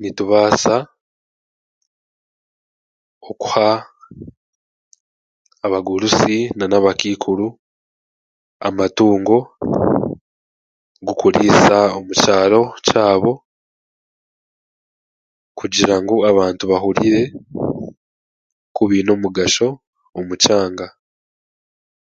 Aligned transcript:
Nitubaasa 0.00 0.74
okuha 3.30 3.70
abagurusi 5.64 6.36
nan'abakaikuru 6.58 7.46
amatungo 8.68 9.36
g'okuriisa 11.04 11.76
omu 11.98 12.12
kyaro 12.22 12.62
kyabo 12.86 13.32
kugira 15.58 15.94
ngu 16.00 16.14
abantu 16.30 16.62
bahurire 16.70 17.22
ku 18.74 18.82
baine 18.88 19.10
omugasho 19.16 19.68
omu 20.18 20.34
kyanga. 20.42 20.86